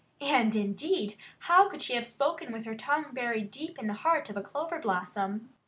[0.25, 4.31] And indeed, how could she have spoken with her tongue buried deep in the heart
[4.31, 5.51] of a clover blossom?